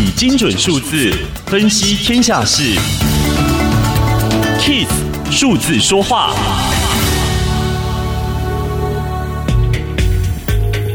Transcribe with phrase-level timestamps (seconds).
[0.00, 1.12] 以精准数字
[1.46, 2.62] 分析天下事
[4.60, 4.86] ，KISS
[5.28, 6.32] 数字说话。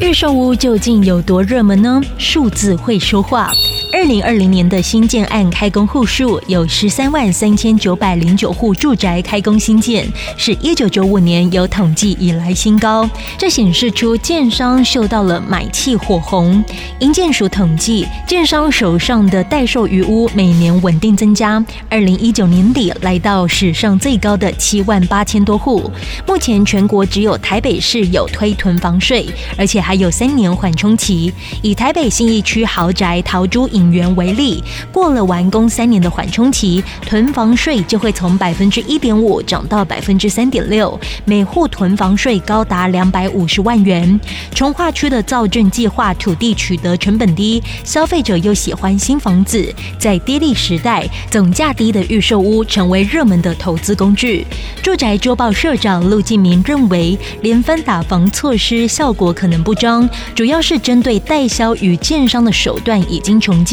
[0.00, 2.00] 预售屋究竟有多热门呢？
[2.16, 3.50] 数字会说话。
[3.92, 10.08] 二零二零年的新建案开工户数有十三万三千九百零九户住宅开工新建，
[10.38, 13.08] 是一九九五年有统计以来新高。
[13.36, 16.64] 这显示出建商嗅到了买气火红。
[17.00, 25.90] 营建署统计，建商手上的待售余屋每年稳定增加，二零一九年底来到史上最高的七万八千多户。
[26.26, 29.26] 目前全国只有台北市有推囤房税，
[29.58, 31.30] 而且还有三年缓冲期。
[31.60, 44.18] 以台北信义区豪宅陶朱隐园为例，过了完工三年的缓冲期，囤房税就会从百分之一点五涨到百分之三点六，每户囤房税高达两百五十万元。
[44.54, 54.46] 从化区的造镇计划土地取得成本低，消费者又喜欢新房子，在低利时代，总价低的预售屋成为热门的投资工具。
[54.82, 63.71] 住宅周报社长陆继明认为，连番打房措施效果可能不彰，主要是针对代销与建商的手段已经穷尽。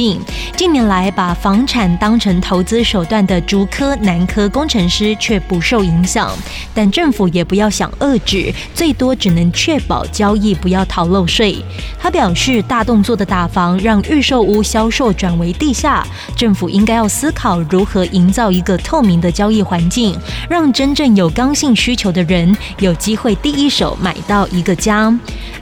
[0.56, 6.32] 近年来，把房产当成投资手段的竹科、南科工程师却不受影响，
[6.74, 11.58] 但政府也不要想遏制，最多只能确保交易不要逃漏税。
[12.00, 20.18] 他表示，大动作的打房让预售屋销售转为地下，政府应该要思考如何营造一个透明的交易环境，
[20.50, 25.14] 让真正有刚性需求的人有机会第一手买到一个家。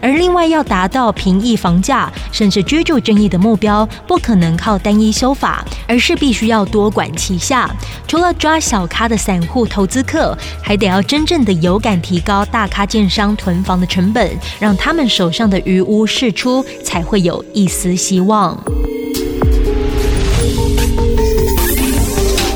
[0.07, 7.69] 而另外，要达到平抑房价甚至居住正义的目标，不可能靠单一修法，而是必须要多管齐下。
[8.07, 10.33] 除了抓小咖的散户投资客，
[10.63, 18.57] 还得要真正的有感提高大咖建商囤房的成本，让他们手上的余屋释出，才会有一丝希望。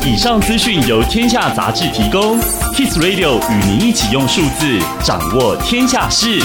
[0.05, 2.39] 以上资讯由天下杂志提供
[2.73, 6.39] ，Kiss Radio 与您一起用数字掌握天下事。